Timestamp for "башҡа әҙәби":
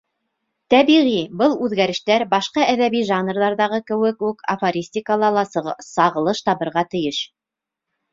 2.31-3.01